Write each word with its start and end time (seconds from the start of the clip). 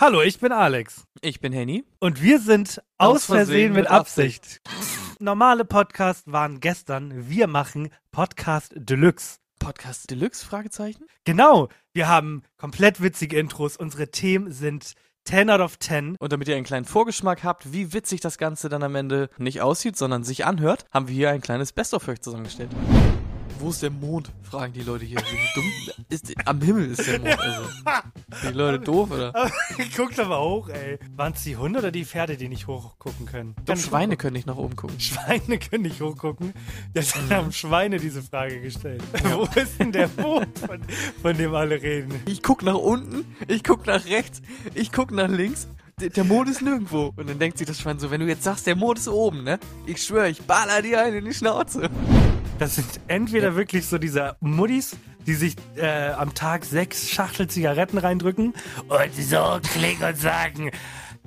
Hallo, 0.00 0.22
ich 0.22 0.38
bin 0.38 0.52
Alex. 0.52 1.08
Ich 1.22 1.40
bin 1.40 1.52
Henny. 1.52 1.84
Und 1.98 2.22
wir 2.22 2.38
sind 2.38 2.80
aus, 2.98 3.16
Aus 3.16 3.24
Versehen, 3.24 3.46
Versehen 3.46 3.72
mit 3.72 3.82
mit 3.82 3.90
Absicht. 3.90 4.60
Normale 5.18 5.64
Podcasts 5.64 6.22
waren 6.30 6.60
gestern. 6.60 7.28
Wir 7.28 7.48
machen 7.48 7.90
Podcast 8.12 8.72
Deluxe. 8.76 9.38
Podcast 9.58 10.08
Deluxe? 10.08 10.46
Fragezeichen? 10.46 11.04
Genau, 11.24 11.68
wir 11.94 12.06
haben 12.06 12.44
komplett 12.58 13.02
witzige 13.02 13.40
Intros. 13.40 13.76
Unsere 13.76 14.12
Themen 14.12 14.52
sind 14.52 14.92
10 15.24 15.50
out 15.50 15.60
of 15.60 15.80
10. 15.80 16.14
Und 16.20 16.32
damit 16.32 16.46
ihr 16.46 16.54
einen 16.54 16.64
kleinen 16.64 16.84
Vorgeschmack 16.86 17.42
habt, 17.42 17.72
wie 17.72 17.92
witzig 17.92 18.20
das 18.20 18.38
Ganze 18.38 18.68
dann 18.68 18.84
am 18.84 18.94
Ende 18.94 19.30
nicht 19.36 19.62
aussieht, 19.62 19.96
sondern 19.96 20.22
sich 20.22 20.46
anhört, 20.46 20.84
haben 20.92 21.08
wir 21.08 21.14
hier 21.16 21.30
ein 21.30 21.40
kleines 21.40 21.72
Best-of 21.72 22.04
für 22.04 22.12
euch 22.12 22.20
zusammengestellt. 22.20 22.70
Wo 23.60 23.70
ist 23.70 23.82
der 23.82 23.90
Mond? 23.90 24.30
Fragen 24.42 24.72
die 24.72 24.82
Leute 24.82 25.04
hier. 25.04 25.18
Die 25.18 25.54
dumm? 25.54 25.72
Ist, 26.08 26.32
am 26.46 26.60
Himmel 26.60 26.90
ist 26.92 27.06
der 27.06 27.18
Mond. 27.18 27.38
Also, 27.38 27.62
sind 28.40 28.54
die 28.54 28.58
Leute 28.58 28.80
doof 28.80 29.10
oder? 29.10 29.32
Guckt 29.96 30.18
aber 30.20 30.40
hoch, 30.40 30.68
ey. 30.68 30.98
Waren 31.16 31.32
es 31.32 31.42
die 31.42 31.56
Hunde 31.56 31.80
oder 31.80 31.90
die 31.90 32.04
Pferde, 32.04 32.36
die 32.36 32.48
nicht 32.48 32.66
hochgucken 32.66 33.26
können? 33.26 33.56
Doch, 33.64 33.76
Schweine 33.76 34.16
können 34.16 34.34
nicht 34.34 34.46
nach 34.46 34.56
oben 34.56 34.76
gucken. 34.76 34.98
Schweine 35.00 35.58
können 35.58 35.82
nicht 35.82 36.00
hochgucken. 36.00 36.52
Deshalb 36.94 37.30
haben 37.30 37.52
Schweine 37.52 37.98
diese 37.98 38.22
Frage 38.22 38.60
gestellt. 38.60 39.02
Wo 39.24 39.48
ist 39.58 39.78
denn 39.80 39.92
der 39.92 40.08
Mond, 40.16 40.58
von, 40.58 40.80
von 41.20 41.36
dem 41.36 41.54
alle 41.54 41.82
reden? 41.82 42.14
Ich 42.26 42.42
guck 42.42 42.62
nach 42.62 42.74
unten, 42.74 43.24
ich 43.48 43.64
guck 43.64 43.86
nach 43.86 44.04
rechts, 44.06 44.40
ich 44.74 44.92
guck 44.92 45.10
nach 45.10 45.28
links. 45.28 45.66
Der, 46.00 46.10
der 46.10 46.22
Mond 46.22 46.48
ist 46.48 46.62
nirgendwo. 46.62 47.12
Und 47.16 47.28
dann 47.28 47.40
denkt 47.40 47.58
sich 47.58 47.66
das 47.66 47.80
Schwein 47.80 47.98
so, 47.98 48.10
wenn 48.12 48.20
du 48.20 48.26
jetzt 48.28 48.44
sagst, 48.44 48.68
der 48.68 48.76
Mond 48.76 48.98
ist 48.98 49.08
oben, 49.08 49.42
ne? 49.42 49.58
Ich 49.84 50.02
schwöre, 50.04 50.28
ich 50.30 50.42
baller 50.42 50.80
dir 50.80 51.02
einen 51.02 51.16
in 51.16 51.24
die 51.24 51.34
Schnauze. 51.34 51.90
Das 52.58 52.74
sind 52.76 52.86
entweder 53.06 53.54
wirklich 53.56 53.86
so 53.86 53.98
diese 53.98 54.36
Muddis, 54.40 54.96
die 55.26 55.34
sich 55.34 55.54
äh, 55.76 56.10
am 56.10 56.34
Tag 56.34 56.64
sechs 56.64 57.08
Schachtel 57.08 57.46
Zigaretten 57.48 57.98
reindrücken 57.98 58.54
und 58.88 59.14
so 59.14 59.60
klingen 59.74 60.02
und 60.02 60.16
sagen, 60.18 60.70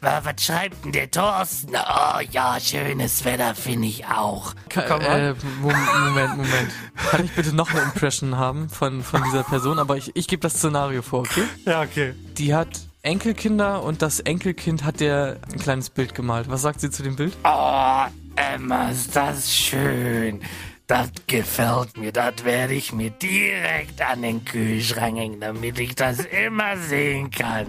"Wa- 0.00 0.20
was 0.24 0.42
schreibt 0.44 0.84
denn 0.84 0.92
der 0.92 1.10
Thorsten? 1.10 1.74
Oh 1.74 2.20
ja, 2.30 2.58
schönes 2.60 3.24
Wetter 3.24 3.54
finde 3.54 3.88
ich 3.88 4.06
auch. 4.06 4.54
Komm 4.72 5.00
äh, 5.02 5.34
Moment, 5.60 6.36
Moment. 6.36 6.70
Kann 7.10 7.24
ich 7.24 7.32
bitte 7.32 7.54
noch 7.54 7.70
eine 7.72 7.80
Impression 7.82 8.36
haben 8.38 8.68
von, 8.70 9.02
von 9.02 9.22
dieser 9.24 9.42
Person? 9.42 9.78
Aber 9.78 9.96
ich, 9.96 10.12
ich 10.16 10.28
gebe 10.28 10.40
das 10.40 10.54
Szenario 10.54 11.02
vor, 11.02 11.20
okay? 11.20 11.42
Ja, 11.66 11.82
okay. 11.82 12.14
Die 12.38 12.54
hat 12.54 12.68
Enkelkinder 13.02 13.82
und 13.82 14.00
das 14.00 14.20
Enkelkind 14.20 14.84
hat 14.84 15.00
der 15.00 15.36
ein 15.52 15.58
kleines 15.58 15.90
Bild 15.90 16.14
gemalt. 16.14 16.48
Was 16.48 16.62
sagt 16.62 16.80
sie 16.80 16.90
zu 16.90 17.02
dem 17.02 17.16
Bild? 17.16 17.36
Oh, 17.44 18.02
Emma, 18.36 18.90
ist 18.90 19.14
das 19.16 19.52
schön. 19.54 20.40
Das 20.88 21.10
gefällt 21.26 21.98
mir. 21.98 22.12
Das 22.12 22.44
werde 22.44 22.72
ich 22.72 22.94
mir 22.94 23.10
direkt 23.10 24.00
an 24.00 24.22
den 24.22 24.42
Kühlschrank 24.42 25.18
hängen, 25.18 25.38
damit 25.38 25.78
ich 25.78 25.94
das 25.94 26.20
immer 26.20 26.78
sehen 26.78 27.30
kann. 27.30 27.66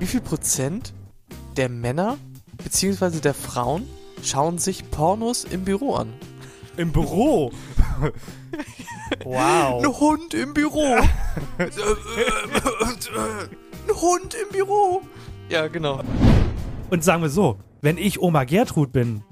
Wie 0.00 0.06
viel 0.06 0.20
Prozent 0.20 0.92
der 1.56 1.68
Männer 1.68 2.18
beziehungsweise 2.60 3.20
der 3.20 3.34
Frauen 3.34 3.88
schauen 4.24 4.58
sich 4.58 4.90
Pornos 4.90 5.44
im 5.44 5.64
Büro 5.64 5.94
an? 5.94 6.12
Im 6.76 6.90
Büro. 6.90 7.52
wow. 9.22 9.84
Ein 9.84 10.00
Hund 10.00 10.34
im 10.34 10.52
Büro. 10.52 10.96
Ein 11.58 11.70
Hund 13.94 14.34
im 14.34 14.48
Büro. 14.50 15.02
Ja, 15.50 15.68
genau. 15.68 16.00
Und 16.90 17.04
sagen 17.04 17.22
wir 17.22 17.30
so, 17.30 17.60
wenn 17.80 17.96
ich 17.96 18.20
Oma 18.20 18.42
Gertrud 18.42 18.90
bin 18.92 19.22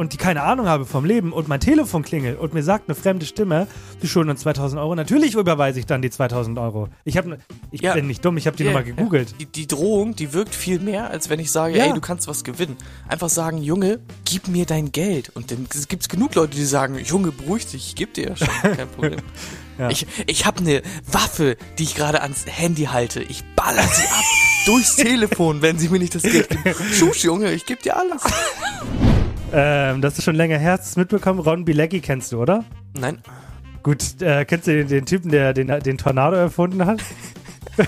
und 0.00 0.14
die 0.14 0.16
keine 0.16 0.42
Ahnung 0.44 0.66
habe 0.66 0.86
vom 0.86 1.04
Leben 1.04 1.30
und 1.30 1.46
mein 1.46 1.60
Telefon 1.60 2.02
klingelt 2.02 2.40
und 2.40 2.54
mir 2.54 2.62
sagt 2.62 2.88
eine 2.88 2.94
fremde 2.94 3.26
Stimme, 3.26 3.66
die 4.02 4.08
schulden 4.08 4.30
uns 4.30 4.40
2000 4.40 4.80
Euro, 4.80 4.94
natürlich 4.94 5.34
überweise 5.34 5.78
ich 5.78 5.84
dann 5.84 6.00
die 6.00 6.08
2000 6.08 6.58
Euro. 6.58 6.88
Ich, 7.04 7.18
hab, 7.18 7.26
ich 7.70 7.82
Ja. 7.82 7.92
bin 7.92 8.06
nicht 8.06 8.24
dumm, 8.24 8.38
ich 8.38 8.46
habe 8.46 8.56
die 8.56 8.62
Ja, 8.64 8.70
nochmal 8.70 8.84
gegoogelt. 8.84 9.34
Die, 9.38 9.44
die 9.44 9.66
Drohung, 9.66 10.16
die 10.16 10.32
wirkt 10.32 10.54
viel 10.54 10.78
mehr, 10.80 11.10
als 11.10 11.28
wenn 11.28 11.38
ich 11.38 11.50
sage, 11.52 11.76
Ja. 11.76 11.84
ey, 11.84 11.92
du 11.92 12.00
kannst 12.00 12.28
was 12.28 12.44
gewinnen. 12.44 12.78
Einfach 13.08 13.28
sagen, 13.28 13.58
Junge, 13.58 14.00
gib 14.24 14.48
mir 14.48 14.64
dein 14.64 14.90
Geld. 14.90 15.28
Und 15.36 15.50
dann 15.50 15.66
gibt 15.88 16.02
es 16.02 16.08
genug 16.08 16.34
Leute, 16.34 16.56
die 16.56 16.64
sagen, 16.64 16.98
Junge, 16.98 17.30
beruhig 17.30 17.66
dich, 17.66 17.88
ich 17.88 17.94
geb 17.94 18.14
dir 18.14 18.28
ja 18.30 18.36
schon, 18.36 18.48
kein 18.48 18.88
Problem. 18.94 19.20
Ja. 19.78 19.90
Ich, 19.90 20.06
ich 20.26 20.46
habe 20.46 20.60
eine 20.60 20.80
Waffe, 21.12 21.58
die 21.78 21.82
ich 21.82 21.94
gerade 21.94 22.22
ans 22.22 22.46
Handy 22.46 22.84
halte. 22.84 23.22
Ich 23.22 23.44
baller 23.54 23.82
sie 23.82 24.04
ab 24.04 24.24
durchs 24.64 24.96
Telefon, 24.96 25.60
wenn 25.60 25.78
sie 25.78 25.90
mir 25.90 25.98
nicht 25.98 26.14
das 26.14 26.22
Geld 26.22 26.48
geben. 26.48 26.74
Schusch, 26.94 27.22
Junge, 27.22 27.52
ich 27.52 27.66
geb 27.66 27.82
dir 27.82 27.98
alles. 27.98 28.22
Ähm, 29.52 30.00
das 30.00 30.18
ist 30.18 30.24
schon 30.24 30.36
länger 30.36 30.58
her, 30.58 30.72
hast 30.72 30.84
du 30.84 30.90
es 30.90 30.96
mitbekommen? 30.96 31.40
Ron 31.40 31.64
Bilecki 31.64 32.00
kennst 32.00 32.32
du, 32.32 32.40
oder? 32.40 32.64
Nein, 32.98 33.18
Gut, 33.82 34.20
äh, 34.20 34.44
kennst 34.44 34.66
du 34.66 34.72
den, 34.72 34.88
den 34.88 35.06
Typen, 35.06 35.30
der 35.30 35.54
den, 35.54 35.68
den 35.68 35.96
Tornado 35.96 36.36
erfunden 36.36 36.84
hat? 36.84 37.00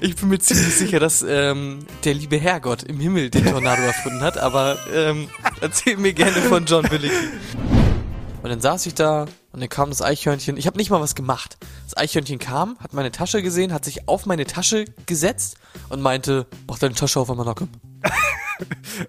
ich 0.00 0.16
bin 0.16 0.28
mir 0.28 0.40
ziemlich 0.40 0.74
sicher, 0.74 0.98
dass 0.98 1.24
ähm, 1.26 1.78
der 2.04 2.14
liebe 2.14 2.36
Herrgott 2.36 2.82
im 2.82 2.98
Himmel 2.98 3.30
den 3.30 3.44
Tornado 3.44 3.82
erfunden 3.82 4.22
hat, 4.22 4.38
aber 4.38 4.76
ähm, 4.92 5.28
erzähl 5.60 5.96
mir 5.98 6.12
gerne 6.12 6.32
von 6.32 6.64
John 6.64 6.82
Billicky. 6.88 7.14
Und 8.42 8.48
dann 8.48 8.60
saß 8.60 8.86
ich 8.86 8.94
da 8.94 9.26
und 9.52 9.60
dann 9.60 9.68
kam 9.68 9.90
das 9.90 10.00
Eichhörnchen. 10.00 10.56
Ich 10.56 10.66
habe 10.66 10.78
nicht 10.78 10.90
mal 10.90 11.00
was 11.00 11.14
gemacht. 11.14 11.58
Das 11.84 11.96
Eichhörnchen 11.96 12.38
kam, 12.38 12.78
hat 12.78 12.94
meine 12.94 13.12
Tasche 13.12 13.42
gesehen, 13.42 13.72
hat 13.72 13.84
sich 13.84 14.08
auf 14.08 14.24
meine 14.24 14.46
Tasche 14.46 14.86
gesetzt 15.06 15.56
und 15.90 16.00
meinte, 16.00 16.46
mach 16.66 16.78
deine 16.78 16.94
Tasche 16.94 17.20
auf, 17.20 17.28
Manocke. 17.28 17.68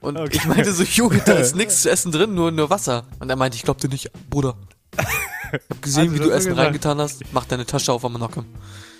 Und 0.01 0.15
Okay. 0.17 0.29
ich 0.33 0.45
meinte 0.45 0.71
so, 0.73 0.83
Junge, 0.83 1.21
da 1.25 1.33
ist 1.33 1.55
nichts 1.57 1.81
zu 1.81 1.89
essen 1.91 2.11
drin, 2.11 2.33
nur, 2.33 2.51
nur 2.51 2.69
Wasser. 2.69 3.05
Und 3.19 3.29
er 3.29 3.35
meinte, 3.35 3.57
ich 3.57 3.63
glaub 3.63 3.77
dir 3.79 3.89
nicht, 3.89 4.09
Bruder. 4.29 4.55
Ich 4.97 5.59
hab 5.69 5.81
gesehen, 5.81 6.03
Also 6.09 6.13
wie 6.15 6.19
du 6.19 6.29
Essen 6.29 6.49
gesagt. 6.51 6.65
reingetan 6.67 6.99
hast. 6.99 7.21
Mach 7.33 7.43
deine 7.45 7.65
Tasche 7.65 7.91
auf, 7.91 8.03
Manocke. 8.03 8.45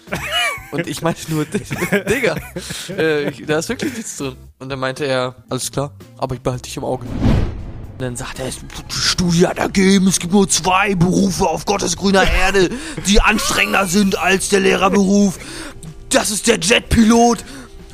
Und 0.71 0.87
ich 0.87 1.01
meinte 1.01 1.31
nur, 1.31 1.45
Digga, 1.45 2.35
äh, 2.97 3.31
da 3.45 3.59
ist 3.59 3.69
wirklich 3.69 3.93
nichts 3.93 4.17
drin. 4.17 4.35
Und 4.59 4.69
dann 4.69 4.79
meinte 4.79 5.05
er, 5.05 5.35
alles 5.49 5.71
klar, 5.71 5.91
aber 6.17 6.35
ich 6.35 6.41
behalte 6.41 6.63
dich 6.63 6.75
im 6.77 6.83
Auge. 6.85 7.05
Und 8.01 8.05
dann 8.05 8.15
sagt 8.15 8.39
er, 8.39 8.49
die 8.49 8.95
Studie 8.95 9.45
hat 9.45 9.59
ergeben, 9.59 10.07
es 10.07 10.17
gibt 10.17 10.33
nur 10.33 10.49
zwei 10.49 10.95
Berufe 10.95 11.47
auf 11.47 11.65
Gottes 11.65 11.95
grüner 11.95 12.23
Erde, 12.23 12.71
die 13.05 13.21
anstrengender 13.21 13.85
sind 13.85 14.17
als 14.17 14.49
der 14.49 14.59
Lehrerberuf. 14.59 15.37
Das 16.09 16.31
ist 16.31 16.47
der 16.47 16.59
Jetpilot 16.59 17.45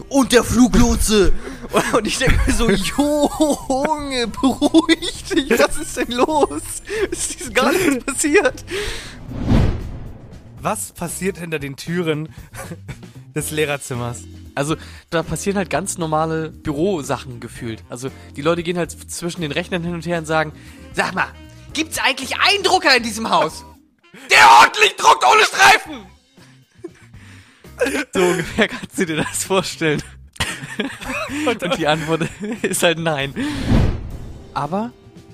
und 0.08 0.32
der 0.32 0.46
Fluglotse. 0.46 1.34
Und 1.92 2.08
ich 2.08 2.20
denke 2.20 2.40
mir 2.48 2.54
so, 2.54 2.70
Junge, 2.70 4.28
beruhig 4.28 5.26
dich, 5.26 5.50
was 5.60 5.76
ist 5.76 5.98
denn 5.98 6.12
los? 6.12 6.62
Es 7.12 7.36
ist 7.36 7.54
gar 7.54 7.74
nichts 7.74 8.06
passiert. 8.06 8.64
Was 10.62 10.94
passiert 10.94 11.38
hinter 11.38 11.60
den 11.60 11.76
Türen 11.76 12.30
des 13.36 13.52
Lehrerzimmers? 13.52 14.20
Also 14.58 14.76
da 15.10 15.24
passieren 15.24 15.58
halt 15.58 15.70
ganz 15.70 15.98
normale 15.98 16.50
Bürosachen 16.50 17.40
gefühlt. 17.40 17.84
Also 17.90 18.10
die 18.36 18.42
Leute 18.42 18.64
gehen 18.64 18.78
halt 18.78 18.92
zwischen 19.12 19.42
den 19.42 19.52
Rechnern 19.52 19.84
hin 19.84 19.94
und 19.94 20.06
her 20.06 20.18
und 20.18 20.26
sagen, 20.26 20.52
sag 20.94 21.14
mal, 21.16 21.28
gibt's 21.74 22.00
eigentlich 22.00 22.36
einen 22.40 22.64
Drucker 22.64 22.98
in 22.98 23.04
diesem 23.04 23.30
Haus? 23.30 23.64
Der 24.32 24.40
ordentlich 24.62 24.96
druckt 24.96 25.24
ohne 25.24 25.44
Streifen! 25.44 26.06
So 28.14 28.22
ungefähr 28.22 28.68
kannst 28.68 28.98
du 28.98 29.06
dir 29.06 29.18
das 29.18 29.44
vorstellen. 29.44 30.02
Und 31.46 31.78
die 31.78 31.86
Antwort 31.88 32.24
ist 32.64 32.82
halt 32.82 32.98
nein. 32.98 33.34
Aber 34.56 34.92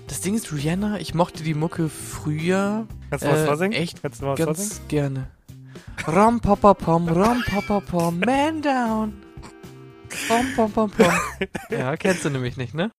das 0.08 0.20
Ding 0.20 0.36
ist, 0.36 0.52
Rihanna, 0.52 1.00
ich 1.00 1.14
mochte 1.14 1.44
die 1.44 1.54
Mucke 1.54 1.90
früher 1.90 2.86
Kannst 3.10 3.26
du 3.26 3.30
was 3.30 3.40
äh, 3.40 3.46
vorsingen? 3.46 3.74
echt 3.74 4.02
Kannst 4.02 4.22
du 4.22 4.26
was 4.26 4.38
ganz 4.38 4.58
vorsingen? 4.58 4.88
gerne. 4.90 5.28
Ram 6.06 6.42
papa 6.42 6.74
pom, 6.74 7.08
ram 7.08 7.42
papa 7.44 7.80
pom, 7.80 8.20
man 8.20 8.62
down. 8.62 9.14
Pom 10.28 10.46
pom 10.54 10.72
pom 10.72 10.92
pom. 10.92 11.14
Ja, 11.70 11.96
kennst 11.96 12.26
du 12.26 12.30
nämlich 12.30 12.58
nicht, 12.58 12.74
ne? 12.74 12.92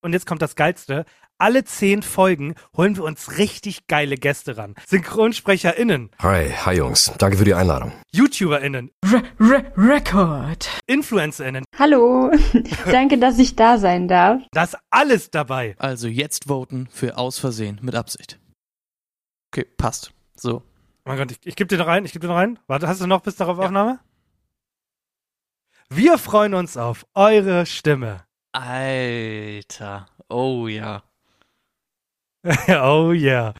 Und 0.00 0.12
jetzt 0.12 0.24
kommt 0.24 0.40
das 0.40 0.54
Geilste. 0.54 1.06
Alle 1.38 1.64
zehn 1.64 2.02
Folgen 2.02 2.54
holen 2.76 2.94
wir 2.96 3.02
uns 3.02 3.36
richtig 3.38 3.88
geile 3.88 4.16
Gäste 4.16 4.56
ran. 4.56 4.76
SynchronsprecherInnen, 4.86 6.10
Hi, 6.22 6.50
hi 6.50 6.76
Jungs. 6.76 7.12
Danke 7.18 7.36
für 7.36 7.44
die 7.44 7.54
Einladung. 7.54 7.90
YouTuberInnen, 8.12 8.92
Re 9.04 9.22
Re 9.40 9.72
Record. 9.76 10.68
InfluencerInnen. 10.86 11.64
Hallo, 11.76 12.30
danke, 12.92 13.18
dass 13.18 13.40
ich 13.40 13.56
da 13.56 13.78
sein 13.78 14.06
darf. 14.06 14.40
Da 14.52 14.62
ist 14.62 14.78
alles 14.90 15.30
dabei. 15.32 15.74
Also 15.78 16.06
jetzt 16.06 16.44
voten 16.46 16.86
für 16.92 17.18
aus 17.18 17.40
Versehen 17.40 17.80
mit 17.82 17.96
Absicht. 17.96 18.38
Okay, 19.52 19.66
passt. 19.76 20.12
So. 20.36 20.62
Mein 21.04 21.18
Gott, 21.18 21.30
ich, 21.30 21.38
ich 21.44 21.56
gebe 21.56 21.68
dir 21.68 21.78
noch 21.78 21.86
rein, 21.86 22.04
ich 22.04 22.12
gebe 22.12 22.26
dir 22.26 22.32
noch 22.32 22.38
rein. 22.38 22.58
Warte, 22.66 22.88
hast 22.88 23.00
du 23.00 23.06
noch 23.06 23.20
bis 23.20 23.36
darauf 23.36 23.58
Aufnahme? 23.58 24.00
Wir 25.90 26.16
freuen 26.18 26.54
uns 26.54 26.76
auf 26.76 27.06
eure 27.14 27.66
Stimme. 27.66 28.24
Alter. 28.52 30.06
Oh 30.28 30.66
ja. 30.66 31.02
oh 32.82 33.12
yeah. 33.12 33.52